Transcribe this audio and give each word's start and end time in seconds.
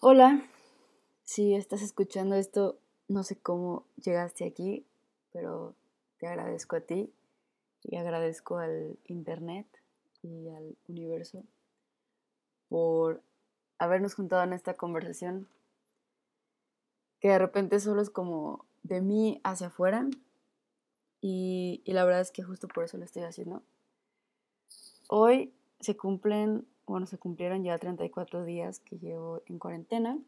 Hola, 0.00 0.40
si 1.24 1.56
estás 1.56 1.82
escuchando 1.82 2.36
esto, 2.36 2.78
no 3.08 3.24
sé 3.24 3.34
cómo 3.34 3.84
llegaste 3.96 4.46
aquí, 4.46 4.86
pero 5.32 5.74
te 6.18 6.28
agradezco 6.28 6.76
a 6.76 6.80
ti 6.82 7.12
y 7.82 7.96
agradezco 7.96 8.58
al 8.58 8.96
Internet 9.06 9.66
y 10.22 10.50
al 10.50 10.76
universo 10.86 11.42
por 12.68 13.24
habernos 13.80 14.14
juntado 14.14 14.44
en 14.44 14.52
esta 14.52 14.74
conversación 14.74 15.48
que 17.18 17.30
de 17.30 17.40
repente 17.40 17.80
solo 17.80 18.00
es 18.00 18.08
como 18.08 18.66
de 18.84 19.00
mí 19.00 19.40
hacia 19.42 19.66
afuera 19.66 20.06
y, 21.20 21.82
y 21.84 21.92
la 21.92 22.04
verdad 22.04 22.20
es 22.20 22.30
que 22.30 22.44
justo 22.44 22.68
por 22.68 22.84
eso 22.84 22.98
lo 22.98 23.04
estoy 23.04 23.24
haciendo. 23.24 23.64
Hoy 25.08 25.52
se 25.80 25.96
cumplen 25.96 26.68
bueno, 26.92 27.06
se 27.06 27.18
cumplieron 27.18 27.62
ya 27.64 27.78
34 27.78 28.44
días 28.44 28.80
que 28.80 28.98
llevo 28.98 29.42
en 29.46 29.58
cuarentena. 29.58 30.18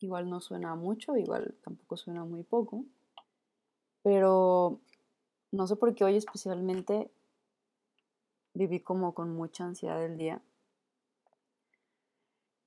Igual 0.00 0.28
no 0.28 0.40
suena 0.40 0.74
mucho, 0.74 1.16
igual 1.16 1.54
tampoco 1.62 1.96
suena 1.96 2.24
muy 2.24 2.42
poco. 2.42 2.84
Pero 4.02 4.80
no 5.52 5.66
sé 5.66 5.76
por 5.76 5.94
qué 5.94 6.04
hoy 6.04 6.16
especialmente 6.16 7.10
viví 8.54 8.80
como 8.80 9.14
con 9.14 9.34
mucha 9.34 9.64
ansiedad 9.64 10.00
del 10.00 10.16
día. 10.16 10.40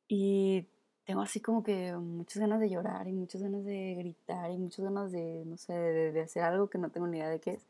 Y 0.07 0.67
tengo 1.05 1.21
así 1.21 1.39
como 1.39 1.63
que 1.63 1.93
muchas 1.93 2.37
ganas 2.37 2.59
de 2.59 2.69
llorar 2.69 3.07
y 3.07 3.11
muchas 3.11 3.41
ganas 3.41 3.65
de 3.65 3.95
gritar 3.95 4.51
y 4.51 4.57
muchas 4.57 4.85
ganas 4.85 5.11
de, 5.11 5.43
no 5.45 5.57
sé, 5.57 5.73
de, 5.73 6.11
de 6.11 6.21
hacer 6.21 6.43
algo 6.43 6.69
que 6.69 6.77
no 6.77 6.89
tengo 6.89 7.07
ni 7.07 7.17
idea 7.17 7.29
de 7.29 7.39
qué 7.39 7.51
es. 7.51 7.65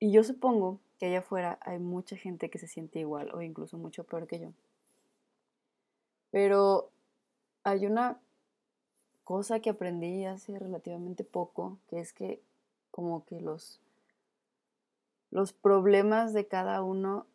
Y 0.00 0.10
yo 0.12 0.24
supongo 0.24 0.80
allá 1.06 1.20
afuera 1.20 1.58
hay 1.62 1.78
mucha 1.78 2.16
gente 2.16 2.50
que 2.50 2.58
se 2.58 2.66
siente 2.66 2.98
igual 2.98 3.30
o 3.34 3.42
incluso 3.42 3.76
mucho 3.78 4.04
peor 4.04 4.26
que 4.26 4.40
yo. 4.40 4.52
Pero 6.30 6.90
hay 7.62 7.86
una 7.86 8.18
cosa 9.24 9.60
que 9.60 9.70
aprendí 9.70 10.24
hace 10.24 10.58
relativamente 10.58 11.24
poco, 11.24 11.78
que 11.88 12.00
es 12.00 12.12
que 12.12 12.40
como 12.90 13.24
que 13.24 13.40
los, 13.40 13.80
los 15.30 15.52
problemas 15.52 16.32
de 16.32 16.46
cada 16.46 16.82
uno 16.82 17.26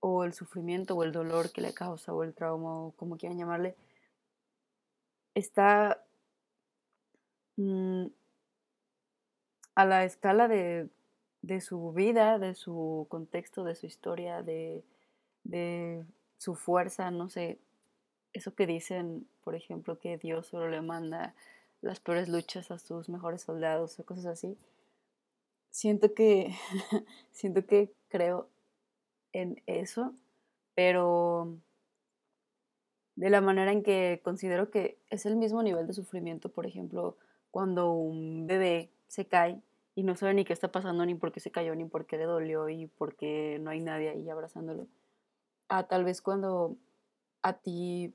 o 0.00 0.24
el 0.24 0.32
sufrimiento 0.32 0.94
o 0.94 1.04
el 1.04 1.12
dolor 1.12 1.52
que 1.52 1.60
le 1.60 1.74
causa 1.74 2.12
o 2.12 2.22
el 2.22 2.34
trauma 2.34 2.78
o 2.78 2.90
como 2.92 3.16
quieran 3.16 3.38
llamarle, 3.38 3.76
está 5.34 6.02
mm, 7.56 8.06
a 9.74 9.84
la 9.84 10.04
escala 10.04 10.48
de 10.48 10.88
de 11.46 11.60
su 11.60 11.92
vida, 11.92 12.38
de 12.38 12.54
su 12.54 13.06
contexto, 13.08 13.62
de 13.62 13.76
su 13.76 13.86
historia, 13.86 14.42
de, 14.42 14.82
su 16.38 16.54
fuerza, 16.56 17.10
no 17.10 17.28
sé, 17.28 17.58
eso 18.32 18.54
que 18.54 18.66
dicen, 18.66 19.28
por 19.44 19.54
ejemplo, 19.54 19.98
que 19.98 20.18
Dios 20.18 20.48
solo 20.48 20.68
le 20.68 20.82
manda 20.82 21.34
las 21.82 22.00
peores 22.00 22.28
luchas 22.28 22.70
a 22.70 22.78
sus 22.78 23.08
mejores 23.08 23.42
soldados 23.42 23.98
o 23.98 24.04
cosas 24.04 24.26
así. 24.26 24.58
Siento 25.70 26.14
que, 26.14 26.52
siento 27.32 27.64
que 27.64 27.92
creo 28.08 28.48
en 29.32 29.62
eso, 29.66 30.12
pero 30.74 31.56
de 33.14 33.30
la 33.30 33.40
manera 33.40 33.70
en 33.70 33.82
que 33.82 34.20
considero 34.24 34.70
que 34.70 34.98
es 35.10 35.26
el 35.26 35.36
mismo 35.36 35.62
nivel 35.62 35.86
de 35.86 35.94
sufrimiento, 35.94 36.48
por 36.48 36.66
ejemplo, 36.66 37.16
cuando 37.50 37.92
un 37.92 38.46
bebé 38.46 38.90
se 39.06 39.26
cae 39.26 39.60
y 39.96 40.02
no 40.02 40.14
sabe 40.14 40.34
ni 40.34 40.44
qué 40.44 40.52
está 40.52 40.70
pasando, 40.70 41.06
ni 41.06 41.14
por 41.14 41.32
qué 41.32 41.40
se 41.40 41.50
cayó, 41.50 41.74
ni 41.74 41.86
por 41.86 42.04
qué 42.04 42.18
le 42.18 42.24
dolió 42.24 42.68
y 42.68 42.86
por 42.86 43.16
qué 43.16 43.58
no 43.60 43.70
hay 43.70 43.80
nadie 43.80 44.10
ahí 44.10 44.28
abrazándolo. 44.28 44.86
A 45.68 45.88
tal 45.88 46.04
vez 46.04 46.20
cuando 46.20 46.76
a 47.40 47.54
ti 47.54 48.12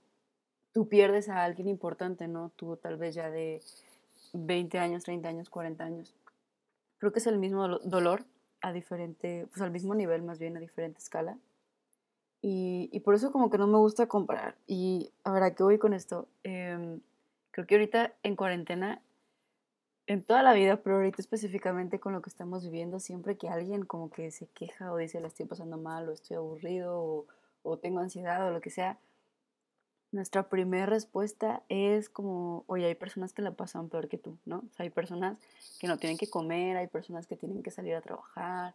tú 0.74 0.88
pierdes 0.88 1.28
a 1.28 1.44
alguien 1.44 1.68
importante, 1.68 2.28
¿no? 2.28 2.52
Tú 2.56 2.78
tal 2.78 2.98
vez 2.98 3.16
ya 3.16 3.32
de 3.32 3.64
20 4.34 4.78
años, 4.78 5.04
30 5.04 5.28
años, 5.28 5.50
40 5.50 5.84
años. 5.84 6.14
Creo 7.00 7.12
que 7.12 7.18
es 7.18 7.26
el 7.26 7.40
mismo 7.40 7.68
dolor 7.80 8.26
a 8.62 8.72
diferente, 8.74 9.48
pues 9.50 9.64
al 9.64 9.72
mismo 9.72 9.96
nivel, 9.96 10.22
más 10.22 10.38
bien 10.38 10.56
a 10.58 10.60
diferente 10.60 11.00
escala. 11.00 11.36
Y, 12.44 12.90
y 12.92 13.00
por 13.00 13.16
eso 13.16 13.32
como 13.32 13.50
que 13.50 13.58
no 13.58 13.66
me 13.66 13.80
gusta 13.80 14.06
comparar. 14.06 14.56
Y 14.68 15.12
a 15.24 15.32
ver, 15.32 15.42
¿a 15.42 15.56
qué 15.56 15.64
voy 15.64 15.80
con 15.80 15.96
esto? 15.96 16.28
Em, 16.44 17.02
creo 17.50 17.66
que 17.66 17.74
ahorita 17.74 18.14
en 18.22 18.36
cuarentena 18.36 19.02
en 20.08 20.24
toda 20.24 20.44
la 20.44 20.54
vida, 20.54 20.78
pero 20.78 20.98
ahorita 20.98 21.22
específicamente 21.22 22.00
con 22.00 22.14
lo 22.14 22.22
que 22.22 22.30
estamos 22.30 22.64
viviendo, 22.64 23.00
siempre 23.00 23.38
que 23.38 23.50
alguien 23.50 23.86
como 23.86 24.10
que 24.10 24.32
se 24.32 24.48
queja 24.48 24.92
o 24.92 24.98
dice 24.98 25.20
la 25.22 25.28
estoy 25.28 25.46
pasando 25.46 25.78
mal 25.78 26.10
o 26.10 26.12
estoy 26.12 26.38
aburrido 26.38 27.26
o, 27.64 27.78
tengo 27.78 28.00
ansiedad 28.00 28.48
o 28.48 28.52
lo 28.52 28.62
que 28.62 28.72
sea, 28.72 28.98
nuestra 30.12 30.50
primera 30.50 30.88
respuesta 30.88 31.62
es 31.70 32.10
como, 32.10 32.66
oye, 32.68 32.86
hay 32.86 32.96
personas 32.96 33.32
que 33.34 33.42
la 33.42 33.52
pasan 33.52 33.88
peor 33.88 34.10
que 34.10 34.18
tú, 34.18 34.38
¿no? 34.46 34.58
O 34.58 34.74
sea, 34.76 34.84
hay 34.84 34.90
personas 34.90 35.38
que 35.80 35.88
no 35.88 35.98
tienen 35.98 36.18
que 36.18 36.30
comer, 36.30 36.76
hay 36.76 36.88
personas 36.88 37.28
que 37.28 37.38
tienen 37.38 37.64
que 37.64 37.72
salir 37.72 37.96
a 37.96 38.02
trabajar, 38.02 38.74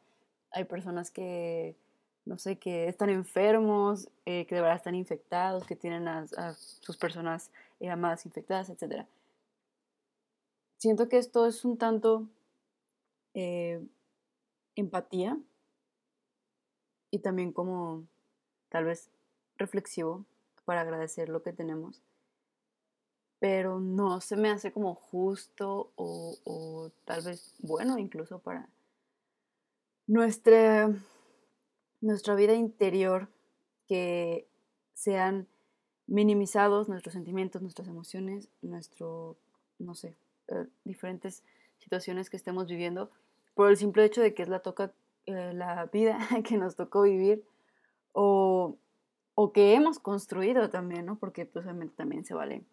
hay 0.50 0.65
personas 0.65 1.10
que, 1.10 1.76
no 2.25 2.38
sé, 2.38 2.56
que 2.56 2.88
están 2.88 3.10
enfermos, 3.10 4.09
eh, 4.25 4.47
que 4.47 4.54
de 4.54 4.62
verdad 4.62 4.76
están 4.76 4.94
infectados, 4.94 5.66
que 5.66 5.76
tienen 5.76 6.09
a, 6.09 6.26
sus 6.54 6.97
personas 6.97 7.50
eh, 7.81 7.91
amadas 7.91 8.25
infectadas, 8.25 8.70
etcétera 8.70 9.06
siento 10.78 11.09
que 11.09 11.19
esto 11.19 11.47
es 11.47 11.64
un 11.64 11.78
tanto 11.78 12.28
eh, 13.34 13.81
empatía. 14.75 15.38
Y 17.10 17.20
también 17.20 17.53
como 17.53 18.04
tal 18.69 18.84
vez 18.84 19.10
reflexivo 19.56 20.25
para 20.65 20.82
agradecer 20.82 21.28
lo 21.28 21.42
que 21.42 21.53
tenemos, 21.53 22.03
pero 23.38 23.78
no 23.78 24.20
se 24.20 24.36
me 24.36 24.50
hace 24.50 24.72
como 24.72 24.94
justo 24.94 25.92
o, 25.97 26.36
o 26.44 26.91
tal 27.04 27.22
vez 27.22 27.54
bueno 27.60 27.97
incluso 27.98 28.41
para 28.41 28.69
nuestra, 30.06 30.92
nuestra 32.00 32.34
vida 32.34 32.54
interior 32.54 33.28
que 33.86 34.47
sean 34.94 35.47
minimizados 36.06 36.88
nuestros 36.88 37.15
sentimientos, 37.15 37.62
nuestras 37.62 37.88
emociones, 37.88 38.48
nuestro, 38.62 39.36
no 39.78 39.94
sé, 39.94 40.16
eh, 40.49 40.67
diferentes 40.84 41.45
situaciones 41.79 42.31
que 42.31 42.37
estemos 42.37 42.67
viviendo 42.67 43.11
por 43.55 43.71
el 43.71 43.77
simple 43.77 44.05
hecho 44.05 44.21
de 44.21 44.34
que 44.34 44.43
es 44.43 44.49
la, 44.49 44.61
toca, 44.61 44.93
eh, 45.27 45.53
la 45.55 45.87
vida 45.87 46.19
que 46.45 46.59
nos 46.59 46.77
tocó 46.77 47.03
vivir 47.03 47.45
o, 48.12 48.77
o, 49.34 49.53
que 49.53 49.75
hemos 49.75 49.99
construido 49.99 50.71
también, 50.71 51.07
¿no? 51.07 51.19
Porque 51.19 51.47
pues 51.47 51.67
también 51.97 52.25
se 52.25 52.34
vale 52.34 52.65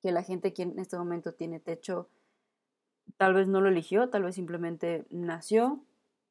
que 0.00 0.12
la 0.12 0.22
gente 0.22 0.52
que 0.52 0.62
en 0.62 0.78
este 0.78 0.96
momento 0.96 1.32
tiene 1.34 1.60
techo 1.60 2.08
tal 3.16 3.34
vez 3.34 3.48
no 3.48 3.60
lo 3.60 3.68
eligió, 3.68 4.10
tal 4.10 4.24
vez 4.24 4.34
simplemente 4.34 5.06
nació 5.10 5.80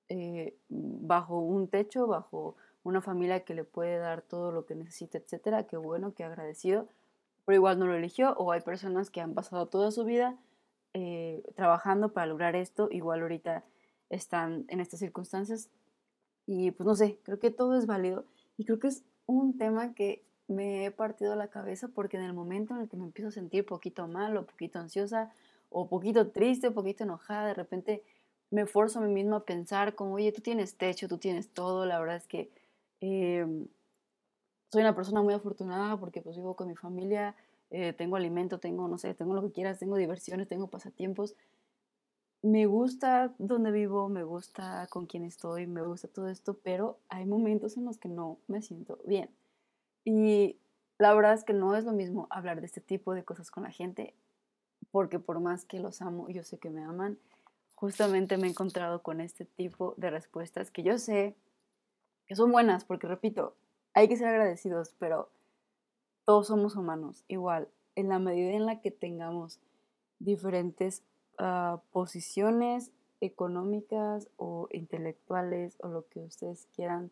eh, 0.10 0.56
bajo 0.70 1.40
un 1.40 1.68
techo, 1.68 2.08
bajo 2.08 2.56
una 2.84 3.02
familia 3.02 3.44
que 3.44 3.54
le 3.54 3.64
puede 3.64 3.98
dar 3.98 4.22
todo 4.22 4.52
lo 4.52 4.66
que 4.66 4.76
necesita, 4.76 5.18
etcétera, 5.18 5.64
qué 5.64 5.76
bueno, 5.78 6.14
qué 6.14 6.24
agradecido, 6.24 6.88
pero 7.46 7.58
igual 7.58 7.80
no 7.80 7.88
lo 7.88 7.96
eligió, 7.96 8.34
o 8.38 8.52
hay 8.52 8.62
personas 8.62 9.10
que 9.10 9.20
han 9.20 9.34
pasado 9.34 9.66
toda 9.66 9.92
su 9.92 10.06
vida 10.06 10.38
eh, 10.94 11.44
trabajando 11.56 12.14
para 12.14 12.28
lograr 12.28 12.56
esto, 12.56 12.90
igual 12.92 13.22
ahorita 13.22 13.64
están 14.10 14.66
en 14.70 14.80
estas 14.80 15.00
circunstancias. 15.00 15.70
Y 16.46 16.72
pues 16.72 16.88
no 16.88 16.96
sé, 16.96 17.20
creo 17.24 17.40
que 17.40 17.52
todo 17.52 17.78
es 17.78 17.86
válido 17.86 18.26
y 18.58 18.66
creo 18.66 18.80
que 18.80 18.88
es 18.88 19.04
un 19.26 19.58
tema 19.58 19.94
que 19.94 20.24
me 20.48 20.86
he 20.86 20.92
partido 20.92 21.36
la 21.36 21.50
cabeza 21.50 21.90
porque 21.90 22.18
en 22.18 22.24
el 22.24 22.34
momento 22.34 22.74
en 22.74 22.82
el 22.82 22.90
que 22.90 22.98
me 22.98 23.04
empiezo 23.04 23.30
a 23.30 23.32
sentir 23.32 23.66
poquito 23.66 24.08
mal 24.08 24.38
o 24.38 24.46
poquito 24.46 24.80
ansiosa 24.80 25.32
o 25.70 25.90
poquito 25.90 26.30
triste 26.30 26.70
o 26.70 26.74
poquito 26.74 27.04
enojada, 27.04 27.48
de 27.48 27.54
repente 27.54 28.04
me 28.50 28.66
forzo 28.66 29.00
a 29.00 29.02
mí 29.02 29.14
misma 29.14 29.38
a 29.38 29.44
pensar 29.44 29.96
como, 29.96 30.14
oye, 30.16 30.32
tú 30.32 30.42
tienes 30.42 30.76
techo, 30.78 31.10
tú 31.10 31.18
tienes 31.18 31.50
todo, 31.50 31.86
la 31.86 32.00
verdad 32.00 32.16
es 32.16 32.28
que 32.28 32.50
em, 33.02 33.68
soy 34.72 34.82
una 34.82 34.96
persona 34.96 35.22
muy 35.22 35.34
afortunada 35.34 35.98
porque 35.98 36.22
pues 36.22 36.38
vivo 36.38 36.56
con 36.56 36.68
mi 36.70 36.76
familia, 36.76 37.36
eh, 37.70 37.94
tengo 37.94 38.16
alimento, 38.16 38.60
tengo, 38.60 38.88
no 38.88 38.98
sé, 38.98 39.14
tengo 39.14 39.34
lo 39.34 39.42
que 39.42 39.52
quieras, 39.52 39.80
tengo 39.80 39.98
diversiones, 39.98 40.48
tengo 40.48 40.68
pasatiempos. 40.68 41.36
Me 42.42 42.66
gusta 42.66 43.34
donde 43.40 43.72
vivo, 43.72 44.10
me 44.10 44.24
gusta 44.24 44.88
con 44.90 45.06
quién 45.06 45.26
estoy, 45.26 45.68
me 45.68 45.82
gusta 45.82 46.08
todo 46.08 46.30
esto, 46.30 46.58
pero 46.64 47.00
hay 47.10 47.26
momentos 47.26 47.78
en 47.78 47.86
los 47.86 47.98
que 47.98 48.10
no 48.10 48.38
me 48.48 48.62
siento 48.62 49.00
bien. 49.06 49.30
Y 50.06 50.58
la 50.98 51.14
verdad 51.14 51.34
es 51.34 51.44
que 51.44 51.54
no 51.54 51.76
es 51.76 51.84
lo 51.84 51.92
mismo 51.92 52.28
hablar 52.30 52.60
de 52.62 52.68
este 52.68 52.82
tipo 52.82 53.14
de 53.14 53.24
cosas 53.24 53.52
con 53.52 53.64
la 53.64 53.72
gente, 53.72 54.14
porque 54.92 55.20
por 55.20 55.40
más 55.40 55.66
que 55.66 55.80
los 55.80 56.02
amo, 56.02 56.30
yo 56.30 56.44
sé 56.44 56.60
que 56.60 56.70
me 56.70 56.84
aman, 56.84 57.18
justamente 57.76 58.38
me 58.38 58.48
he 58.48 58.50
encontrado 58.52 59.04
con 59.04 59.20
este 59.20 59.46
tipo 59.46 59.94
de 59.98 60.10
respuestas 60.10 60.72
que 60.72 60.84
yo 60.84 60.98
sé 60.98 61.36
que 62.26 62.36
son 62.36 62.52
buenas, 62.52 62.84
porque 62.84 63.08
repito, 63.08 63.56
hay 63.94 64.08
que 64.08 64.18
ser 64.18 64.28
agradecidos, 64.28 64.94
pero 65.00 65.30
todos 66.28 66.48
somos 66.48 66.76
humanos, 66.76 67.24
igual, 67.30 67.70
en 67.96 68.10
la 68.10 68.20
medida 68.20 68.52
en 68.52 68.66
la 68.66 68.82
que 68.82 68.92
tengamos 68.92 69.62
diferentes 70.20 71.02
ah, 71.38 71.80
posiciones 71.94 72.92
económicas 73.22 74.28
o 74.36 74.68
intelectuales 74.72 75.78
o 75.80 75.88
lo 75.88 76.06
que 76.10 76.20
ustedes 76.20 76.68
quieran, 76.76 77.12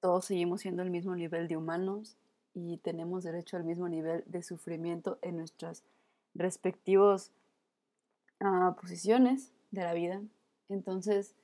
todos 0.00 0.26
seguimos 0.26 0.60
siendo 0.60 0.82
el 0.82 0.90
mismo 0.90 1.16
nivel 1.16 1.48
de 1.48 1.56
humanos 1.56 2.18
y 2.52 2.76
tenemos 2.76 3.24
derecho 3.24 3.56
al 3.56 3.64
mismo 3.64 3.88
nivel 3.88 4.22
de 4.26 4.42
sufrimiento 4.42 5.18
en 5.22 5.38
nuestras 5.38 5.82
respectivos 6.34 7.30
ah, 8.40 8.76
posiciones 8.78 9.50
de 9.70 9.80
la 9.80 9.94
vida. 9.94 10.20
Entonces, 10.68 11.34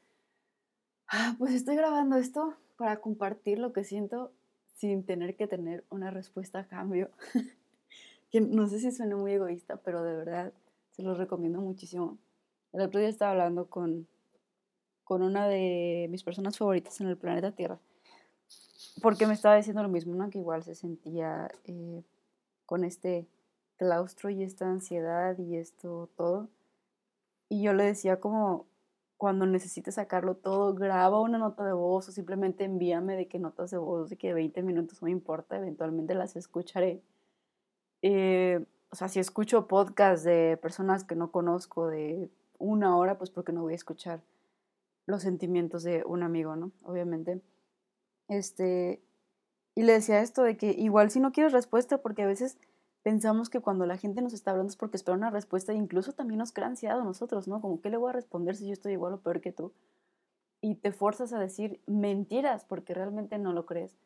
ah, 1.08 1.36
pues 1.38 1.54
estoy 1.54 1.74
grabando 1.74 2.16
esto 2.16 2.54
para 2.76 3.00
compartir 3.00 3.58
lo 3.58 3.72
que 3.72 3.82
siento 3.82 4.30
sin 4.74 5.04
tener 5.04 5.36
que 5.36 5.46
tener 5.46 5.84
una 5.90 6.10
respuesta 6.10 6.60
a 6.60 6.66
cambio. 6.66 7.10
que 8.30 8.40
no 8.40 8.66
sé 8.66 8.80
si 8.80 8.90
suena 8.92 9.16
muy 9.16 9.32
egoísta, 9.32 9.76
pero 9.76 10.02
de 10.02 10.16
verdad 10.16 10.52
se 10.90 11.02
los 11.02 11.18
recomiendo 11.18 11.60
muchísimo. 11.60 12.18
El 12.72 12.80
otro 12.80 12.98
día 12.98 13.08
estaba 13.08 13.32
hablando 13.32 13.66
con, 13.66 14.06
con 15.04 15.22
una 15.22 15.46
de 15.46 16.06
mis 16.10 16.22
personas 16.22 16.56
favoritas 16.56 17.00
en 17.00 17.08
el 17.08 17.18
planeta 17.18 17.52
Tierra, 17.52 17.78
porque 19.02 19.26
me 19.26 19.34
estaba 19.34 19.56
diciendo 19.56 19.82
lo 19.82 19.88
mismo, 19.90 20.14
¿no? 20.14 20.30
que 20.30 20.38
igual 20.38 20.62
se 20.62 20.74
sentía 20.74 21.50
eh, 21.64 22.02
con 22.64 22.84
este 22.84 23.26
claustro 23.76 24.30
y 24.30 24.42
esta 24.42 24.66
ansiedad 24.66 25.36
y 25.38 25.56
esto 25.56 26.08
todo. 26.16 26.48
Y 27.50 27.62
yo 27.62 27.74
le 27.74 27.84
decía 27.84 28.18
como, 28.18 28.64
cuando 29.22 29.46
necesites 29.46 29.94
sacarlo 29.94 30.34
todo, 30.34 30.74
graba 30.74 31.20
una 31.20 31.38
nota 31.38 31.64
de 31.64 31.72
voz 31.72 32.08
o 32.08 32.10
simplemente 32.10 32.64
envíame 32.64 33.14
de 33.14 33.28
qué 33.28 33.38
notas 33.38 33.70
de 33.70 33.78
voz, 33.78 34.10
de 34.10 34.16
que 34.16 34.34
20 34.34 34.64
minutos 34.64 35.00
no 35.00 35.06
importa, 35.06 35.56
eventualmente 35.56 36.16
las 36.16 36.34
escucharé. 36.34 37.00
Eh, 38.02 38.66
o 38.90 38.96
sea, 38.96 39.06
si 39.06 39.20
escucho 39.20 39.68
podcast 39.68 40.24
de 40.24 40.58
personas 40.60 41.04
que 41.04 41.14
no 41.14 41.30
conozco 41.30 41.86
de 41.86 42.30
una 42.58 42.96
hora, 42.96 43.16
pues 43.16 43.30
porque 43.30 43.52
no 43.52 43.62
voy 43.62 43.74
a 43.74 43.76
escuchar 43.76 44.24
los 45.06 45.22
sentimientos 45.22 45.84
de 45.84 46.02
un 46.04 46.24
amigo, 46.24 46.56
¿no? 46.56 46.72
Obviamente. 46.82 47.40
Este, 48.26 49.00
y 49.76 49.84
le 49.84 49.92
decía 49.92 50.20
esto 50.20 50.42
de 50.42 50.56
que 50.56 50.72
igual 50.72 51.12
si 51.12 51.20
no 51.20 51.30
quieres 51.30 51.52
respuesta, 51.52 51.98
porque 51.98 52.22
a 52.22 52.26
veces 52.26 52.58
pensamos 53.02 53.50
que 53.50 53.60
cuando 53.60 53.86
la 53.86 53.96
gente 53.96 54.22
nos 54.22 54.32
está 54.32 54.52
hablando 54.52 54.70
es 54.70 54.76
porque 54.76 54.96
espera 54.96 55.16
una 55.16 55.30
respuesta 55.30 55.72
e 55.72 55.76
incluso 55.76 56.12
también 56.12 56.38
nos 56.38 56.52
crea 56.52 56.68
ansiedad 56.68 57.02
nosotros, 57.02 57.48
¿no? 57.48 57.60
Como, 57.60 57.80
¿qué 57.80 57.90
le 57.90 57.96
voy 57.96 58.10
a 58.10 58.14
responder 58.14 58.56
si 58.56 58.66
yo 58.66 58.72
estoy 58.72 58.92
igual 58.92 59.14
o 59.14 59.20
peor 59.20 59.40
que 59.40 59.52
tú? 59.52 59.72
Y 60.60 60.76
te 60.76 60.92
fuerzas 60.92 61.32
a 61.32 61.40
decir 61.40 61.80
mentiras 61.86 62.64
porque 62.64 62.94
realmente 62.94 63.38
no 63.38 63.52
lo 63.52 63.66
crees 63.66 63.96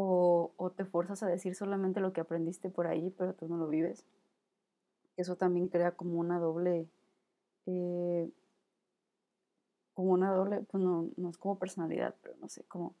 o, 0.00 0.72
te 0.76 0.84
fuerzas 0.84 1.22
a 1.22 1.26
decir 1.26 1.54
solamente 1.54 2.00
lo 2.00 2.12
que 2.12 2.20
aprendiste 2.20 2.70
por 2.70 2.86
ahí, 2.86 3.10
pero 3.16 3.34
tú 3.34 3.48
no 3.48 3.56
lo 3.56 3.68
vives. 3.68 4.04
Eso 5.16 5.36
también 5.36 5.68
crea 5.68 5.92
como 5.92 6.20
una 6.20 6.38
doble, 6.38 6.88
eh, 7.66 8.30
como 9.94 10.12
una 10.12 10.32
doble, 10.32 10.60
pues 10.70 10.82
no, 10.84 11.08
no, 11.16 11.30
es 11.30 11.38
como 11.38 11.58
personalidad, 11.58 12.14
pero 12.22 12.36
no 12.40 12.48
sé, 12.48 12.62
como, 12.64 12.94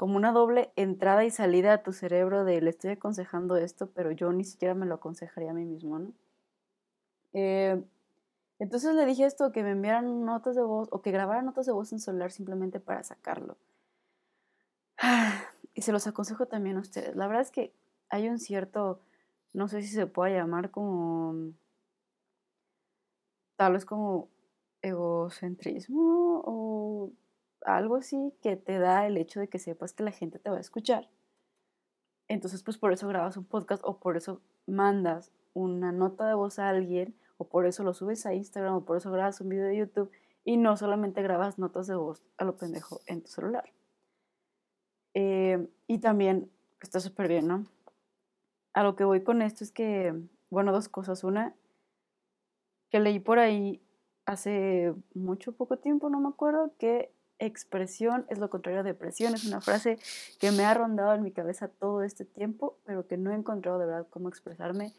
como 0.00 0.16
una 0.16 0.32
doble 0.32 0.72
entrada 0.76 1.26
y 1.26 1.30
salida 1.30 1.74
a 1.74 1.82
tu 1.82 1.92
cerebro 1.92 2.46
de 2.46 2.62
le 2.62 2.70
estoy 2.70 2.92
aconsejando 2.92 3.56
esto, 3.56 3.90
pero 3.90 4.10
yo 4.10 4.32
ni 4.32 4.44
siquiera 4.44 4.74
me 4.74 4.86
lo 4.86 4.94
aconsejaría 4.94 5.50
a 5.50 5.52
mí 5.52 5.66
mismo, 5.66 5.98
¿no? 5.98 6.14
Eh, 7.34 7.84
entonces 8.58 8.94
le 8.94 9.04
dije 9.04 9.26
esto, 9.26 9.52
que 9.52 9.62
me 9.62 9.72
enviaran 9.72 10.24
notas 10.24 10.56
de 10.56 10.62
voz 10.62 10.88
o 10.90 11.02
que 11.02 11.10
grabaran 11.10 11.44
notas 11.44 11.66
de 11.66 11.72
voz 11.72 11.92
en 11.92 12.00
celular 12.00 12.32
simplemente 12.32 12.80
para 12.80 13.02
sacarlo. 13.02 13.58
y 15.74 15.82
se 15.82 15.92
los 15.92 16.06
aconsejo 16.06 16.46
también 16.46 16.78
a 16.78 16.80
ustedes. 16.80 17.14
La 17.14 17.26
verdad 17.26 17.42
es 17.42 17.50
que 17.50 17.74
hay 18.08 18.26
un 18.30 18.38
cierto, 18.38 19.00
no 19.52 19.68
sé 19.68 19.82
si 19.82 19.88
se 19.88 20.06
puede 20.06 20.34
llamar 20.34 20.70
como, 20.70 21.52
tal 23.56 23.74
vez 23.74 23.84
como 23.84 24.30
egocentrismo 24.80 26.40
o 26.46 26.79
algo 27.62 27.96
así 27.96 28.32
que 28.42 28.56
te 28.56 28.78
da 28.78 29.06
el 29.06 29.16
hecho 29.16 29.40
de 29.40 29.48
que 29.48 29.58
sepas 29.58 29.92
que 29.92 30.02
la 30.02 30.12
gente 30.12 30.38
te 30.38 30.50
va 30.50 30.56
a 30.56 30.60
escuchar. 30.60 31.08
Entonces, 32.28 32.62
pues 32.62 32.78
por 32.78 32.92
eso 32.92 33.08
grabas 33.08 33.36
un 33.36 33.44
podcast 33.44 33.82
o 33.84 33.98
por 33.98 34.16
eso 34.16 34.40
mandas 34.66 35.32
una 35.52 35.92
nota 35.92 36.26
de 36.26 36.34
voz 36.34 36.58
a 36.58 36.68
alguien 36.68 37.16
o 37.38 37.48
por 37.48 37.66
eso 37.66 37.82
lo 37.82 37.92
subes 37.92 38.24
a 38.26 38.34
Instagram 38.34 38.74
o 38.76 38.84
por 38.84 38.96
eso 38.96 39.10
grabas 39.10 39.40
un 39.40 39.48
video 39.48 39.66
de 39.66 39.76
YouTube 39.76 40.10
y 40.44 40.56
no 40.56 40.76
solamente 40.76 41.22
grabas 41.22 41.58
notas 41.58 41.86
de 41.86 41.96
voz 41.96 42.22
a 42.36 42.44
lo 42.44 42.56
pendejo 42.56 43.00
en 43.06 43.22
tu 43.22 43.28
celular. 43.30 43.72
Eh, 45.14 45.68
y 45.86 45.98
también 45.98 46.50
está 46.80 47.00
súper 47.00 47.28
bien, 47.28 47.48
¿no? 47.48 47.66
A 48.72 48.82
lo 48.82 48.94
que 48.94 49.04
voy 49.04 49.22
con 49.22 49.42
esto 49.42 49.64
es 49.64 49.72
que, 49.72 50.14
bueno, 50.50 50.72
dos 50.72 50.88
cosas. 50.88 51.24
Una, 51.24 51.54
que 52.90 53.00
leí 53.00 53.18
por 53.18 53.38
ahí 53.38 53.82
hace 54.24 54.94
mucho 55.14 55.52
poco 55.52 55.78
tiempo, 55.78 56.08
no 56.10 56.20
me 56.20 56.28
acuerdo, 56.28 56.72
que 56.78 57.12
expresión 57.40 58.26
es 58.28 58.38
lo 58.38 58.50
contrario 58.50 58.80
a 58.80 58.82
depresión. 58.84 59.34
Es 59.34 59.44
una 59.44 59.60
frase 59.60 59.98
que 60.38 60.52
me 60.52 60.64
ha 60.64 60.74
rondado 60.74 61.14
en 61.14 61.22
mi 61.22 61.32
cabeza 61.32 61.68
todo 61.68 62.02
este 62.02 62.24
tiempo, 62.24 62.76
pero 62.84 63.06
que 63.06 63.16
no 63.16 63.32
he 63.32 63.34
encontrado 63.34 63.78
de 63.78 63.86
verdad 63.86 64.06
cómo 64.10 64.28
expresarme. 64.28 64.92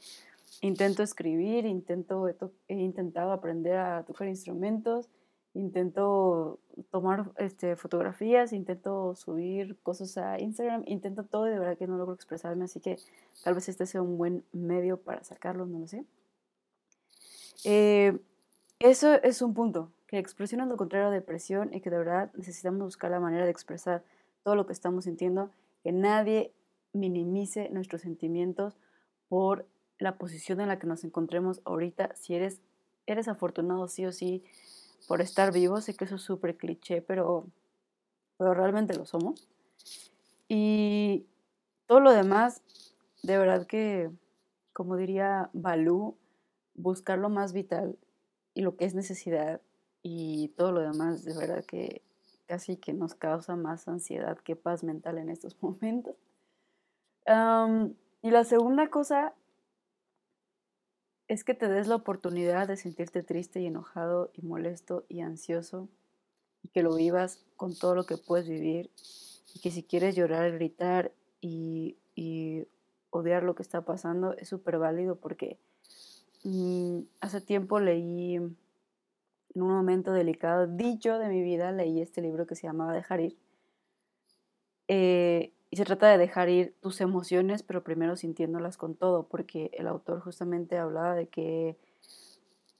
Intento 0.61 1.01
escribir, 1.03 1.65
intento, 1.65 2.27
he 2.67 2.75
intentado 2.75 3.31
aprender 3.31 3.77
a 3.77 4.03
tocar 4.03 4.27
instrumentos, 4.27 5.09
intento 5.53 6.59
tomar 6.91 7.31
este, 7.37 7.75
fotografías, 7.75 8.53
intento 8.53 9.15
subir 9.15 9.77
cosas 9.81 10.17
a 10.17 10.39
Instagram, 10.39 10.83
intento 10.87 11.23
todo 11.23 11.47
y 11.47 11.51
de 11.51 11.59
verdad 11.59 11.77
que 11.77 11.87
no 11.87 11.97
logro 11.97 12.13
expresarme, 12.13 12.65
así 12.65 12.79
que 12.79 12.97
tal 13.43 13.55
vez 13.55 13.69
este 13.69 13.85
sea 13.85 14.01
un 14.01 14.17
buen 14.17 14.43
medio 14.51 14.97
para 14.97 15.23
sacarlo, 15.23 15.65
no 15.65 15.79
lo 15.79 15.87
sé. 15.87 16.05
Eh, 17.63 18.17
eso 18.79 19.13
es 19.21 19.41
un 19.41 19.53
punto, 19.53 19.91
que 20.11 20.19
expresión 20.19 20.59
es 20.59 20.67
lo 20.67 20.75
contrario 20.75 21.07
a 21.07 21.11
depresión 21.11 21.73
y 21.73 21.79
que 21.79 21.89
de 21.89 21.97
verdad 21.97 22.31
necesitamos 22.35 22.81
buscar 22.81 23.09
la 23.11 23.21
manera 23.21 23.45
de 23.45 23.51
expresar 23.51 24.03
todo 24.43 24.55
lo 24.55 24.67
que 24.67 24.73
estamos 24.73 25.05
sintiendo, 25.05 25.49
que 25.83 25.93
nadie 25.93 26.51
minimice 26.91 27.69
nuestros 27.69 28.01
sentimientos 28.01 28.75
por 29.29 29.65
la 29.99 30.17
posición 30.17 30.59
en 30.59 30.67
la 30.67 30.79
que 30.79 30.87
nos 30.87 31.05
encontremos 31.05 31.61
ahorita. 31.63 32.13
Si 32.15 32.35
eres, 32.35 32.59
eres 33.05 33.29
afortunado 33.29 33.87
sí 33.87 34.05
o 34.05 34.11
sí 34.11 34.43
por 35.07 35.21
estar 35.21 35.53
vivo. 35.53 35.79
Sé 35.79 35.95
que 35.95 36.03
eso 36.03 36.15
es 36.15 36.21
súper 36.23 36.57
cliché, 36.57 37.01
pero, 37.01 37.47
pero 38.37 38.53
realmente 38.53 38.93
lo 38.93 39.05
somos. 39.05 39.47
Y 40.49 41.25
todo 41.87 42.01
lo 42.01 42.11
demás, 42.11 42.61
de 43.23 43.37
verdad 43.37 43.65
que, 43.65 44.11
como 44.73 44.97
diría 44.97 45.49
Balú, 45.53 46.17
buscar 46.73 47.17
lo 47.17 47.29
más 47.29 47.53
vital 47.53 47.97
y 48.53 48.61
lo 48.61 48.75
que 48.75 48.83
es 48.83 48.93
necesidad 48.93 49.61
y 50.03 50.49
todo 50.49 50.71
lo 50.71 50.81
demás, 50.81 51.23
de 51.23 51.35
verdad 51.35 51.63
que 51.65 52.01
casi 52.47 52.75
que 52.75 52.93
nos 52.93 53.15
causa 53.15 53.55
más 53.55 53.87
ansiedad 53.87 54.37
que 54.39 54.55
paz 54.55 54.83
mental 54.83 55.17
en 55.17 55.29
estos 55.29 55.55
momentos. 55.61 56.15
y 58.21 58.29
la 58.29 58.43
segunda 58.43 58.89
cosa 58.89 59.33
es 61.27 61.45
que 61.45 61.53
te 61.53 61.69
des 61.69 61.87
la 61.87 61.95
oportunidad 61.95 62.67
de 62.67 62.75
sentirte 62.75 63.23
triste 63.23 63.61
y 63.61 63.67
enojado 63.67 64.31
y 64.33 64.41
molesto 64.41 65.05
y 65.07 65.21
ansioso 65.21 65.87
y 66.61 66.67
que 66.67 66.83
lo 66.83 66.93
vivas 66.93 67.45
con 67.55 67.73
todo 67.73 67.95
lo 67.95 68.05
que 68.05 68.17
puedes 68.17 68.49
vivir 68.49 68.91
y 69.53 69.61
que 69.61 69.71
si 69.71 69.83
quieres 69.83 70.15
llorar, 70.15 70.51
gritar 70.51 71.13
y, 71.39 71.97
odiar 73.13 73.43
lo 73.43 73.55
que 73.55 73.63
está 73.63 73.81
pasando 73.83 74.33
es 74.37 74.47
súper 74.47 74.77
válido 74.77 75.15
porque 75.17 75.57
mm, 76.43 76.99
hace 77.19 77.41
tiempo 77.41 77.79
leí 77.79 78.39
en 79.53 79.61
un 79.61 79.71
momento 79.71 80.11
delicado, 80.11 80.67
dicho 80.67 81.19
de 81.19 81.29
mi 81.29 81.41
vida, 81.41 81.71
leí 81.71 82.01
este 82.01 82.21
libro 82.21 82.47
que 82.47 82.55
se 82.55 82.67
llamaba 82.67 82.93
Dejar 82.93 83.21
ir. 83.21 83.37
Eh, 84.87 85.53
y 85.69 85.77
se 85.77 85.85
trata 85.85 86.09
de 86.09 86.17
dejar 86.17 86.49
ir 86.49 86.75
tus 86.81 86.99
emociones, 86.99 87.63
pero 87.63 87.83
primero 87.83 88.17
sintiéndolas 88.17 88.75
con 88.77 88.95
todo, 88.95 89.27
porque 89.29 89.71
el 89.73 89.87
autor 89.87 90.19
justamente 90.19 90.77
hablaba 90.77 91.15
de 91.15 91.27
que 91.27 91.77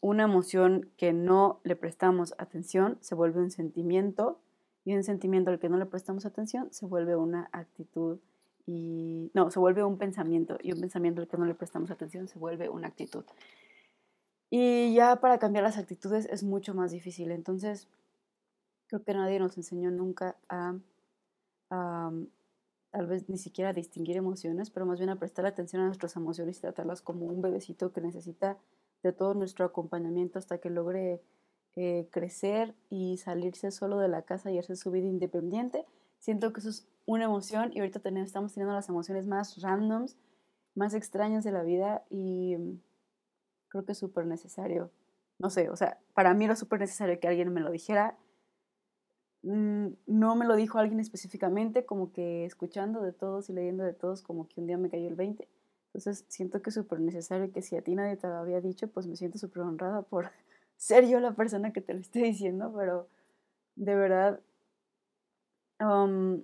una 0.02 0.24
emoción 0.24 0.90
que 0.98 1.14
no 1.14 1.62
le 1.64 1.78
prestamos 1.78 2.34
atención 2.38 2.98
se 3.00 3.16
vuelve 3.16 3.40
un 3.40 3.52
sentimiento 3.52 4.40
y 4.84 4.96
un 4.96 5.04
sentimiento 5.04 5.52
al 5.52 5.60
que 5.60 5.70
no 5.70 5.78
le 5.78 5.86
prestamos 5.86 6.26
atención 6.26 6.68
se 6.72 6.86
vuelve 6.86 7.16
una 7.16 7.50
actitud 7.54 8.20
y 8.66 9.32
no, 9.34 9.52
se 9.52 9.60
vuelve 9.60 9.84
un 9.84 9.98
pensamiento 9.98 10.58
y 10.62 10.74
un 10.74 10.82
pensamiento 10.82 11.22
al 11.22 11.28
que 11.28 11.38
no 11.38 11.46
le 11.46 11.56
prestamos 11.56 11.92
atención 11.92 12.28
se 12.28 12.40
vuelve 12.40 12.68
una 12.68 12.88
actitud. 12.88 13.24
Y 14.52 14.94
ya 14.94 15.16
para 15.22 15.40
cambiar 15.40 15.64
las 15.64 15.80
actitudes 15.80 16.28
es 16.30 16.44
mucho 16.44 16.76
más 16.76 16.92
difícil, 16.92 17.32
entonces 17.32 17.88
creo 18.88 19.04
que 19.04 19.14
nadie 19.14 19.40
nos 19.40 19.58
enseñó 19.58 19.90
nunca 19.90 20.36
a 20.50 20.76
tal 22.92 23.08
vez 23.08 23.30
ni 23.30 23.38
siquiera 23.38 23.74
distinguir 23.74 24.18
emociones, 24.18 24.70
pero 24.70 24.86
más 24.86 25.00
bien 25.00 25.10
a 25.10 25.16
prestar 25.18 25.46
atención 25.46 25.82
a 25.82 25.86
nuestras 25.86 26.16
emociones 26.18 26.58
y 26.58 26.62
tratarlas 26.62 27.02
como 27.02 27.26
un 27.26 27.42
bebecito 27.42 27.94
que 27.94 28.02
necesita 28.02 28.58
de 29.02 29.14
todo 29.14 29.34
nuestro 29.34 29.66
acompañamiento 29.66 30.38
hasta 30.38 30.60
que 30.60 30.70
logre 30.70 31.22
eh, 31.78 32.08
crecer 32.12 32.76
y 32.90 33.18
salirse 33.18 33.72
solo 33.72 33.98
de 34.00 34.10
la 34.10 34.24
casa 34.24 34.52
y 34.52 34.60
hacer 34.60 34.76
su 34.76 34.92
vida 34.92 35.08
independiente. 35.08 35.86
Siento 36.20 36.52
que 36.52 36.60
eso 36.60 36.70
es 36.70 36.86
una 37.06 37.24
emoción 37.24 37.72
y 37.74 37.80
ahorita 37.80 38.02
tenemos, 38.02 38.28
estamos 38.28 38.54
teniendo 38.54 38.76
las 38.76 38.90
emociones 38.90 39.26
más 39.26 39.62
randoms, 39.62 40.18
más 40.76 40.94
extrañas 40.94 41.46
de 41.46 41.52
la 41.52 41.64
vida 41.64 42.04
y 42.10 42.58
mm, 42.58 42.80
creo 43.72 43.86
que 43.86 43.94
es 43.94 43.98
súper 43.98 44.26
necesario. 44.28 44.92
No 45.40 45.50
sé, 45.50 45.70
o 45.70 45.76
sea, 45.76 45.98
para 46.14 46.34
mí 46.34 46.46
era 46.46 46.56
súper 46.56 46.82
necesario 46.82 47.20
que 47.20 47.28
alguien 47.28 47.54
me 47.54 47.62
lo 47.62 47.72
dijera 47.72 48.18
mm, 49.44 49.88
no 50.08 50.36
me 50.36 50.46
lo 50.46 50.56
dijo 50.56 50.78
alguien 50.78 51.00
específicamente, 51.00 51.86
como 51.86 52.12
que 52.12 52.46
escuchando 52.46 53.02
de 53.02 53.14
todos 53.14 53.50
y 53.50 53.54
leyendo 53.54 53.84
de 53.84 53.94
todos, 53.94 54.22
como 54.22 54.48
que 54.48 54.60
un 54.62 54.68
día 54.68 54.78
me 54.78 54.90
cayó 54.90 55.08
el 55.08 55.16
20. 55.16 55.48
Entonces 55.88 56.26
siento 56.30 56.62
que 56.62 56.70
es 56.70 56.76
súper 56.76 57.00
necesario 57.00 57.52
que 57.52 57.62
si 57.62 57.76
a 57.76 57.82
ti 57.82 57.96
nadie 57.96 58.18
te 58.18 58.28
lo 58.28 58.36
había 58.36 58.62
dicho, 58.62 58.88
pues 58.90 59.08
me 59.08 59.16
siento 59.16 59.38
súper 59.40 59.64
honrada 59.64 60.04
por 60.04 60.32
ser 60.78 61.08
yo 61.08 61.20
la 61.20 61.34
persona 61.34 61.74
que 61.74 61.82
te 61.82 61.94
lo 61.94 62.02
esté 62.02 62.20
diciendo, 62.20 62.74
pero 62.76 63.08
de 63.76 63.96
verdad, 63.96 64.40
um, 65.80 66.44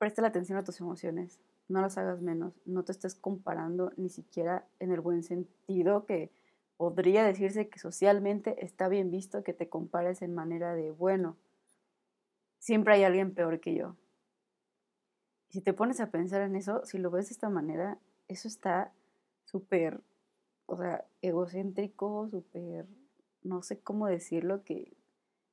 presta 0.00 0.26
atención 0.26 0.56
a 0.56 0.64
tus 0.64 0.80
emociones, 0.80 1.38
no 1.68 1.82
las 1.82 1.98
hagas 1.98 2.22
menos, 2.22 2.54
no 2.64 2.84
te 2.84 2.92
estés 2.92 3.14
comparando 3.14 3.92
ni 3.98 4.08
siquiera 4.08 4.66
en 4.78 4.92
el 4.92 5.02
buen 5.02 5.22
sentido 5.22 6.06
que 6.06 6.30
podría 6.78 7.22
decirse 7.22 7.68
que 7.68 7.78
socialmente 7.78 8.64
está 8.64 8.88
bien 8.88 9.10
visto 9.10 9.44
que 9.44 9.52
te 9.52 9.68
compares 9.68 10.22
en 10.22 10.34
manera 10.34 10.74
de, 10.74 10.90
bueno, 10.90 11.36
siempre 12.58 12.94
hay 12.94 13.04
alguien 13.04 13.34
peor 13.34 13.60
que 13.60 13.74
yo. 13.74 13.94
Si 15.50 15.60
te 15.60 15.74
pones 15.74 16.00
a 16.00 16.10
pensar 16.10 16.40
en 16.40 16.56
eso, 16.56 16.82
si 16.86 16.96
lo 16.96 17.10
ves 17.10 17.26
de 17.26 17.34
esta 17.34 17.50
manera, 17.50 17.98
eso 18.26 18.48
está 18.48 18.94
súper, 19.44 20.00
o 20.64 20.78
sea, 20.78 21.04
egocéntrico, 21.20 22.26
súper, 22.30 22.86
no 23.42 23.62
sé 23.62 23.78
cómo 23.78 24.06
decirlo, 24.06 24.64
que, 24.64 24.94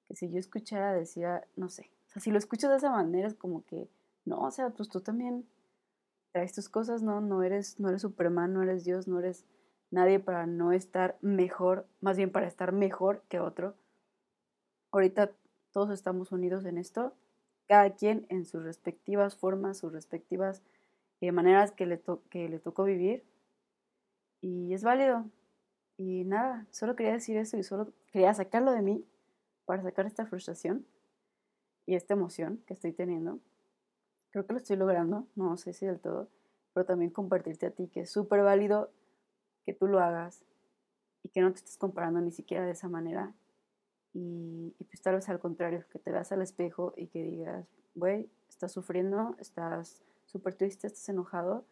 que 0.08 0.16
si 0.16 0.32
yo 0.32 0.40
escuchara 0.40 0.94
decía, 0.94 1.46
no 1.58 1.68
sé, 1.68 1.92
o 2.08 2.12
sea, 2.12 2.22
si 2.22 2.32
lo 2.32 2.38
escuchas 2.38 2.72
de 2.72 2.78
esa 2.78 2.92
manera 2.92 3.28
es 3.28 3.34
como 3.34 3.66
que, 3.66 3.90
no, 4.28 4.42
o 4.42 4.52
sea, 4.52 4.72
pues 4.72 4.90
tú 4.90 5.00
también 5.00 5.48
traes 6.34 6.54
tus 6.54 6.68
cosas, 6.68 7.02
¿no? 7.02 7.22
No 7.22 7.44
eres, 7.44 7.80
no 7.80 7.88
eres 7.88 8.02
Superman, 8.02 8.54
no 8.54 8.62
eres 8.62 8.84
Dios, 8.84 9.08
no 9.08 9.20
eres 9.20 9.46
nadie 9.90 10.20
para 10.20 10.46
no 10.46 10.74
estar 10.74 11.18
mejor, 11.22 11.88
más 12.02 12.18
bien 12.18 12.30
para 12.30 12.46
estar 12.46 12.74
mejor 12.74 13.24
que 13.30 13.40
otro. 13.40 13.76
Ahorita 14.92 15.32
todos 15.72 15.92
estamos 15.92 16.34
unidos 16.34 16.66
en 16.66 16.78
esto, 16.78 17.14
cada 17.68 17.96
quien 17.96 18.26
en 18.28 18.46
sus 18.46 18.64
respectivas 18.64 19.38
formas, 19.38 19.78
sus 19.78 19.94
respectivas 19.94 20.62
eh, 21.22 21.32
maneras 21.32 21.72
que 21.72 21.86
le, 21.86 22.02
que 22.30 22.50
le 22.50 22.60
tocó 22.60 22.84
vivir. 22.84 23.24
Y 24.42 24.74
es 24.74 24.84
válido. 24.84 25.26
Y 25.96 26.26
nada, 26.26 26.68
solo 26.72 26.98
quería 26.98 27.14
decir 27.14 27.38
eso 27.38 27.58
y 27.58 27.64
solo 27.64 27.94
quería 28.12 28.34
sacarlo 28.34 28.74
de 28.74 28.82
mí 28.82 29.06
para 29.66 29.84
sacar 29.84 30.06
esta 30.06 30.26
frustración 30.26 30.86
y 31.86 31.96
esta 31.96 32.14
emoción 32.14 32.62
que 32.68 32.74
estoy 32.74 32.92
teniendo. 32.92 33.40
Creo 34.32 34.46
que 34.46 34.54
lo 34.54 34.60
estoy 34.60 34.78
logrando, 34.78 35.28
no 35.36 35.58
sé 35.58 35.74
si 35.74 35.86
del 35.86 36.00
todo, 36.00 36.28
pero 36.74 36.86
también 36.86 37.12
compartirte 37.12 37.66
a 37.66 37.72
ti 37.72 37.88
que 37.88 38.02
es 38.02 38.12
súper 38.12 38.44
válido 38.44 38.92
que 39.66 39.74
tú 39.74 39.88
lo 39.88 40.00
hagas 40.00 40.46
y 41.24 41.30
que 41.30 41.42
no 41.42 41.52
te 41.52 41.58
estés 41.58 41.78
comparando 41.78 42.22
ni 42.22 42.32
siquiera 42.32 42.66
de 42.66 42.72
esa 42.72 42.88
manera. 42.88 43.34
Y, 44.14 44.74
pues 44.86 45.02
tal 45.02 45.16
vez 45.16 45.30
al 45.30 45.40
contrario, 45.40 45.84
que 45.92 46.00
te 46.00 46.12
veas 46.12 46.32
al 46.32 46.42
espejo 46.42 46.94
y 46.96 47.08
que 47.08 47.22
digas, 47.22 47.68
güey, 47.96 48.30
estás 48.50 48.72
sufriendo, 48.72 49.36
estás 49.40 50.02
súper 50.26 50.56
triste, 50.56 50.88
estás 50.88 51.08
enojado 51.10 51.66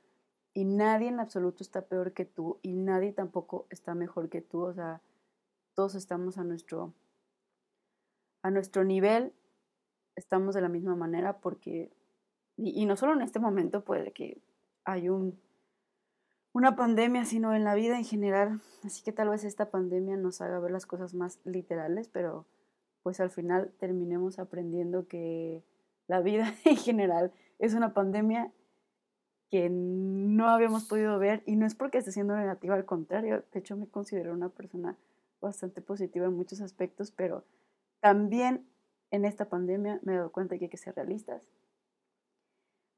y 0.53 0.65
nadie 0.65 1.07
en 1.09 1.19
absoluto 1.19 1.63
está 1.63 1.81
peor 1.81 2.13
que 2.13 2.25
tú 2.25 2.59
y 2.61 2.73
nadie 2.73 3.11
tampoco 3.13 3.67
está 3.69 3.95
mejor 3.95 4.29
que 4.29 4.41
tú. 4.41 4.61
O 4.61 4.73
sea, 4.73 5.01
todos 5.73 5.95
estamos 5.95 6.37
a 6.37 6.43
nuestro, 6.43 6.93
a 8.41 8.51
nuestro 8.51 8.83
nivel, 8.83 9.33
estamos 10.15 10.55
de 10.55 10.61
la 10.61 10.69
misma 10.69 10.95
manera 10.95 11.39
porque, 11.39 11.91
y, 12.57 12.85
no 12.85 12.95
solo 12.95 13.13
en 13.13 13.21
este 13.21 13.39
momento 13.39 13.83
puede 13.83 14.11
que 14.11 14.41
hay 14.83 15.09
un 15.09 15.39
una 16.53 16.77
pandemia, 16.77 17.25
sino 17.25 17.53
en 17.53 17.65
la 17.65 17.75
vida 17.75 17.97
en 17.97 18.05
general. 18.05 18.61
Así 18.85 19.03
que 19.03 19.11
tal 19.11 19.27
vez 19.27 19.43
esta 19.43 19.69
pandemia 19.69 20.15
nos 20.15 20.39
haga 20.39 20.57
ver 20.59 20.71
las 20.71 20.85
cosas 20.85 21.13
más 21.13 21.41
literales, 21.43 22.07
pero 22.07 22.45
pues 23.03 23.19
al 23.19 23.29
final 23.29 23.73
terminemos 23.77 24.39
aprendiendo 24.39 25.05
que 25.05 25.63
la 26.07 26.21
vida 26.21 26.53
en 26.63 26.77
general 26.77 27.33
es 27.59 27.73
una 27.73 27.93
pandemia 27.93 28.53
que 29.49 29.69
no 29.69 30.47
habíamos 30.49 30.85
podido 30.85 31.19
ver 31.19 31.43
y 31.45 31.57
no 31.57 31.65
es 31.65 31.75
porque 31.75 31.97
esté 31.97 32.13
siendo 32.13 32.37
negativa, 32.37 32.75
al 32.75 32.85
contrario, 32.85 33.43
de 33.51 33.59
hecho 33.59 33.75
me 33.75 33.87
considero 33.87 34.33
una 34.33 34.47
persona 34.47 34.97
bastante 35.41 35.81
positiva 35.81 36.25
en 36.25 36.37
muchos 36.37 36.61
aspectos, 36.61 37.11
pero 37.11 37.43
también 37.99 38.65
en 39.11 39.25
esta 39.25 39.49
pandemia 39.49 39.99
me 40.03 40.13
he 40.13 40.17
dado 40.17 40.31
cuenta 40.31 40.57
que 40.57 40.65
hay 40.65 40.69
que 40.69 40.77
ser 40.77 40.95
realistas 40.95 41.41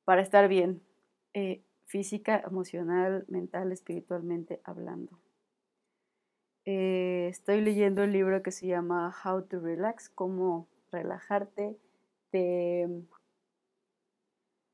para 0.08 0.22
estar 0.22 0.48
bien. 0.48 0.82
Eh, 1.34 1.66
física, 1.86 2.42
emocional, 2.48 3.26
mental, 3.28 3.74
espiritualmente 3.74 4.62
hablando. 4.64 5.20
Eh, 6.64 7.28
estoy 7.30 7.60
leyendo 7.60 8.04
el 8.04 8.14
libro 8.14 8.42
que 8.42 8.52
se 8.52 8.68
llama 8.68 9.14
How 9.26 9.42
to 9.42 9.60
Relax, 9.60 10.08
cómo 10.08 10.70
relajarte, 10.94 11.78
de 12.32 13.04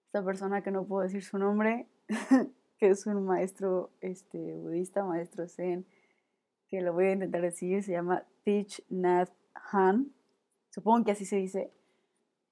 esta 0.06 0.24
persona 0.24 0.62
que 0.62 0.70
no 0.70 0.86
puedo 0.86 1.02
decir 1.02 1.24
su 1.24 1.40
nombre, 1.40 1.88
que 2.78 2.90
es 2.90 3.08
un 3.08 3.26
maestro 3.26 3.90
este, 4.02 4.38
budista, 4.38 5.04
maestro 5.04 5.48
zen, 5.48 5.84
que 6.68 6.82
lo 6.82 6.94
voy 6.94 7.06
a 7.06 7.14
intentar 7.14 7.42
decir, 7.42 7.82
se 7.82 7.94
llama 7.94 8.24
Thich 8.44 8.84
Nhat 8.88 9.32
Han, 9.72 10.12
supongo 10.70 11.06
que 11.06 11.12
así 11.14 11.26
se 11.26 11.38
dice, 11.38 11.72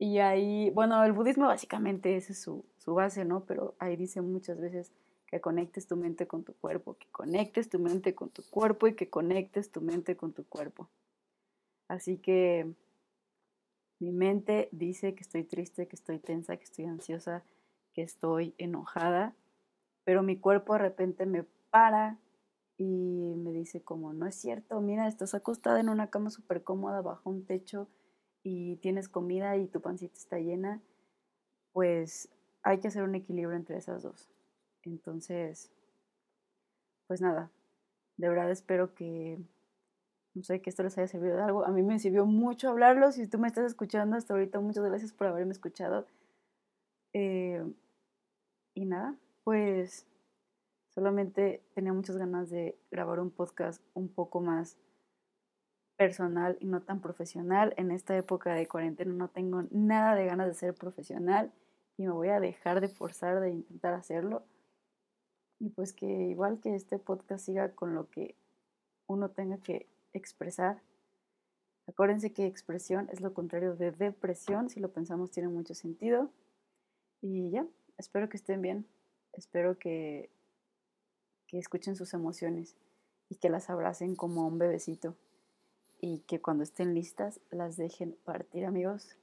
y 0.01 0.17
ahí, 0.17 0.71
bueno, 0.71 1.03
el 1.03 1.11
budismo 1.11 1.45
básicamente 1.45 2.17
esa 2.17 2.33
es 2.33 2.41
su, 2.41 2.65
su 2.79 2.95
base, 2.95 3.23
¿no? 3.23 3.45
Pero 3.45 3.75
ahí 3.77 3.95
dice 3.95 4.19
muchas 4.23 4.59
veces 4.59 4.91
que 5.27 5.39
conectes 5.39 5.85
tu 5.85 5.95
mente 5.95 6.25
con 6.25 6.43
tu 6.43 6.53
cuerpo, 6.55 6.97
que 6.97 7.05
conectes 7.11 7.69
tu 7.69 7.77
mente 7.77 8.15
con 8.15 8.31
tu 8.31 8.41
cuerpo 8.49 8.87
y 8.87 8.95
que 8.95 9.11
conectes 9.11 9.71
tu 9.71 9.79
mente 9.79 10.17
con 10.17 10.33
tu 10.33 10.43
cuerpo. 10.43 10.89
Así 11.87 12.17
que 12.17 12.73
mi 13.99 14.11
mente 14.11 14.69
dice 14.71 15.13
que 15.13 15.21
estoy 15.21 15.43
triste, 15.43 15.87
que 15.87 15.95
estoy 15.95 16.17
tensa, 16.17 16.57
que 16.57 16.63
estoy 16.63 16.85
ansiosa, 16.85 17.43
que 17.93 18.01
estoy 18.01 18.55
enojada, 18.57 19.35
pero 20.03 20.23
mi 20.23 20.35
cuerpo 20.35 20.73
de 20.73 20.79
repente 20.79 21.27
me 21.27 21.43
para 21.69 22.17
y 22.75 23.35
me 23.37 23.51
dice 23.51 23.83
como, 23.83 24.13
no 24.13 24.25
es 24.25 24.33
cierto, 24.33 24.81
mira, 24.81 25.07
estás 25.07 25.35
acostada 25.35 25.79
en 25.79 25.89
una 25.89 26.09
cama 26.09 26.31
súper 26.31 26.63
cómoda 26.63 27.01
bajo 27.01 27.29
un 27.29 27.45
techo 27.45 27.87
y 28.43 28.77
tienes 28.77 29.09
comida 29.09 29.57
y 29.57 29.67
tu 29.67 29.81
pancita 29.81 30.15
está 30.15 30.39
llena, 30.39 30.81
pues 31.73 32.29
hay 32.63 32.79
que 32.79 32.87
hacer 32.87 33.03
un 33.03 33.15
equilibrio 33.15 33.55
entre 33.55 33.77
esas 33.77 34.03
dos. 34.03 34.29
Entonces, 34.83 35.71
pues 37.07 37.21
nada, 37.21 37.51
de 38.17 38.29
verdad 38.29 38.51
espero 38.51 38.93
que, 38.93 39.39
no 40.33 40.43
sé, 40.43 40.61
que 40.61 40.69
esto 40.69 40.83
les 40.83 40.97
haya 40.97 41.07
servido 41.07 41.35
de 41.37 41.43
algo. 41.43 41.65
A 41.65 41.71
mí 41.71 41.83
me 41.83 41.99
sirvió 41.99 42.25
mucho 42.25 42.69
hablarlo. 42.69 43.11
Si 43.11 43.27
tú 43.27 43.37
me 43.37 43.47
estás 43.47 43.65
escuchando 43.65 44.15
hasta 44.15 44.33
ahorita, 44.33 44.59
muchas 44.59 44.83
gracias 44.85 45.13
por 45.13 45.27
haberme 45.27 45.51
escuchado. 45.51 46.07
Eh, 47.13 47.63
y 48.73 48.85
nada, 48.85 49.15
pues 49.43 50.07
solamente 50.89 51.63
tenía 51.73 51.93
muchas 51.93 52.17
ganas 52.17 52.49
de 52.49 52.77
grabar 52.89 53.19
un 53.19 53.31
podcast 53.31 53.83
un 53.93 54.07
poco 54.07 54.41
más 54.41 54.77
personal 56.01 56.57
y 56.59 56.65
no 56.65 56.81
tan 56.81 56.99
profesional. 56.99 57.75
En 57.77 57.91
esta 57.91 58.17
época 58.17 58.55
de 58.55 58.67
cuarentena 58.67 59.13
no 59.13 59.27
tengo 59.27 59.65
nada 59.69 60.15
de 60.15 60.25
ganas 60.25 60.47
de 60.47 60.55
ser 60.55 60.73
profesional 60.73 61.51
y 61.95 62.07
me 62.07 62.11
voy 62.11 62.29
a 62.29 62.39
dejar 62.39 62.81
de 62.81 62.89
forzar 62.89 63.39
de 63.39 63.51
intentar 63.51 63.93
hacerlo. 63.93 64.41
Y 65.59 65.69
pues 65.69 65.93
que 65.93 66.07
igual 66.07 66.59
que 66.59 66.73
este 66.73 66.97
podcast 66.97 67.45
siga 67.45 67.73
con 67.73 67.93
lo 67.93 68.09
que 68.09 68.33
uno 69.05 69.29
tenga 69.29 69.59
que 69.59 69.85
expresar. 70.11 70.81
Acuérdense 71.85 72.33
que 72.33 72.47
expresión 72.47 73.07
es 73.11 73.21
lo 73.21 73.35
contrario 73.35 73.75
de 73.75 73.91
depresión, 73.91 74.71
si 74.71 74.79
lo 74.79 74.91
pensamos 74.91 75.29
tiene 75.29 75.49
mucho 75.49 75.75
sentido. 75.75 76.31
Y 77.21 77.51
ya, 77.51 77.67
espero 77.99 78.27
que 78.27 78.37
estén 78.37 78.63
bien, 78.63 78.87
espero 79.33 79.77
que, 79.77 80.31
que 81.45 81.59
escuchen 81.59 81.95
sus 81.95 82.15
emociones 82.15 82.75
y 83.29 83.35
que 83.35 83.51
las 83.51 83.69
abracen 83.69 84.15
como 84.15 84.47
un 84.47 84.57
bebecito 84.57 85.15
y 86.01 86.19
que 86.21 86.41
cuando 86.41 86.63
estén 86.63 86.93
listas 86.93 87.39
las 87.51 87.77
dejen 87.77 88.17
partir 88.25 88.65
amigos 88.65 89.15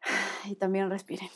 y 0.46 0.54
también 0.54 0.88
respiren. 0.88 1.28